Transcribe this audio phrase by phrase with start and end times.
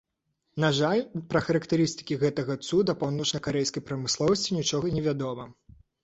[0.61, 1.01] На жаль,
[1.33, 5.45] пра характарыстыкі гэтага цуда паўночнакарэйскай прамысловасці нічога невядома.